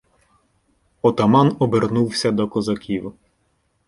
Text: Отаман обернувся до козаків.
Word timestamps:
Отаман 1.01 1.55
обернувся 1.59 2.31
до 2.31 2.47
козаків. 2.47 3.13